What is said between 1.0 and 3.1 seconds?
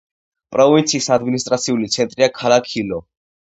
ადმინისტრაციული ცენტრია ქალაქი ილო.